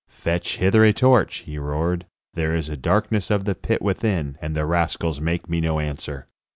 "Fetch 0.09 0.57
hither 0.57 0.83
a 0.83 0.93
torch," 0.93 1.41
he 1.45 1.59
roared, 1.59 2.07
"there 2.33 2.55
is 2.55 2.65
the 2.65 2.75
darkness 2.75 3.29
of 3.29 3.45
the 3.45 3.53
pit 3.53 3.83
within, 3.83 4.35
and 4.41 4.55
the 4.55 4.65
rascals 4.65 5.21
make 5.21 5.47
me 5.47 5.61
no 5.61 5.79
answer." 5.79 6.25